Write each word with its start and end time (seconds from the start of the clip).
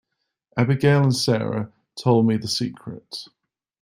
Abigail 0.57 1.03
and 1.03 1.15
Sara 1.15 1.71
told 1.95 2.25
me 2.25 2.35
the 2.35 2.47
secret. 2.47 3.25